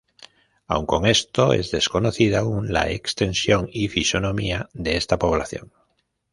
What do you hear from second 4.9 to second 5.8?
esta población.